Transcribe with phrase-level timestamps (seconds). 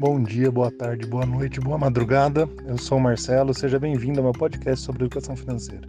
[0.00, 2.48] Bom dia, boa tarde, boa noite, boa madrugada.
[2.66, 5.86] Eu sou o Marcelo, seja bem-vindo ao meu podcast sobre educação financeira.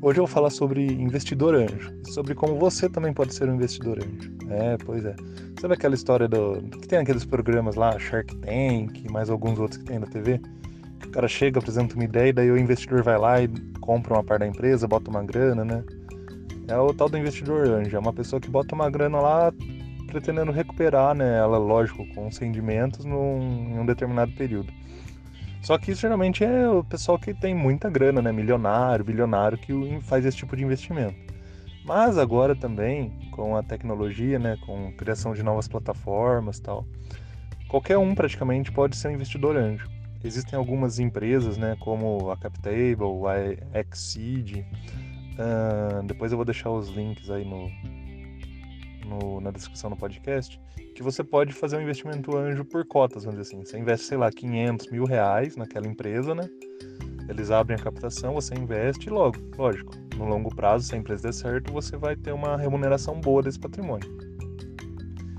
[0.00, 3.98] Hoje eu vou falar sobre investidor anjo sobre como você também pode ser um investidor
[3.98, 4.32] anjo.
[4.48, 5.14] É, pois é.
[5.60, 9.84] Sabe aquela história do que tem aqueles programas lá, Shark Tank mais alguns outros que
[9.84, 10.40] tem na TV?
[11.00, 13.48] Que o cara chega, apresenta uma ideia e daí o investidor vai lá e
[13.78, 15.84] compra uma parte da empresa, bota uma grana, né?
[16.66, 19.52] É o tal do investidor anjo, é uma pessoa que bota uma grana lá
[20.14, 24.72] pretendendo recuperar né, ela, lógico, com os rendimentos num, em um determinado período.
[25.60, 29.72] Só que isso geralmente é o pessoal que tem muita grana, né, milionário, bilionário, que
[30.02, 31.16] faz esse tipo de investimento.
[31.84, 36.86] Mas agora também, com a tecnologia, né, com criação de novas plataformas tal,
[37.66, 39.90] qualquer um praticamente pode ser um investidor anjo.
[40.22, 43.26] Existem algumas empresas, né, como a CapTable,
[43.72, 47.68] a Exceed, uh, depois eu vou deixar os links aí no,
[49.04, 50.60] no, na descrição do podcast,
[50.94, 53.64] que você pode fazer um investimento anjo por cotas, vamos dizer assim.
[53.64, 56.48] Você investe, sei lá, 500 mil reais naquela empresa, né?
[57.28, 61.22] Eles abrem a captação, você investe e logo, lógico, no longo prazo, se a empresa
[61.22, 64.08] der certo, você vai ter uma remuneração boa desse patrimônio.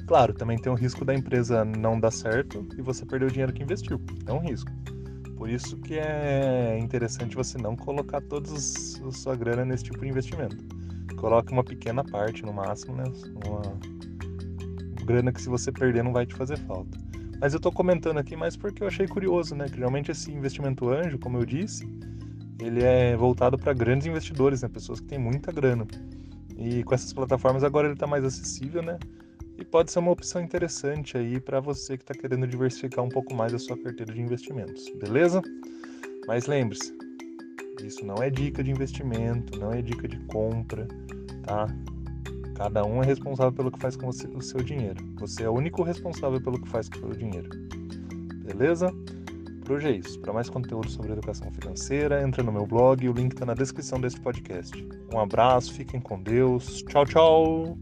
[0.07, 3.53] Claro, também tem o risco da empresa não dar certo e você perder o dinheiro
[3.53, 3.99] que investiu.
[4.25, 4.71] É um risco.
[5.35, 10.07] Por isso que é interessante você não colocar toda a sua grana nesse tipo de
[10.07, 10.74] investimento
[11.25, 13.03] coloque uma pequena parte no máximo, né?
[13.47, 13.61] Uma
[15.05, 16.99] grana que se você perder não vai te fazer falta.
[17.41, 19.67] Mas eu tô comentando aqui mais porque eu achei curioso, né?
[19.67, 21.89] Que realmente esse investimento anjo, como eu disse,
[22.61, 24.69] ele é voltado para grandes investidores, né?
[24.69, 25.87] Pessoas que têm muita grana.
[26.55, 28.99] E com essas plataformas agora ele está mais acessível, né?
[29.57, 33.33] E pode ser uma opção interessante aí para você que está querendo diversificar um pouco
[33.33, 35.41] mais a sua carteira de investimentos, beleza?
[36.27, 36.95] Mas lembre-se,
[37.83, 40.87] isso não é dica de investimento, não é dica de compra,
[41.43, 41.67] tá?
[42.55, 45.03] Cada um é responsável pelo que faz com você, o seu dinheiro.
[45.19, 47.49] Você é o único responsável pelo que faz com o seu dinheiro.
[48.45, 48.93] Beleza?
[49.65, 50.19] Por hoje é isso.
[50.19, 53.99] Para mais conteúdo sobre educação financeira, entra no meu blog, o link está na descrição
[53.99, 54.87] desse podcast.
[55.13, 56.83] Um abraço, fiquem com Deus.
[56.83, 57.77] Tchau, tchau!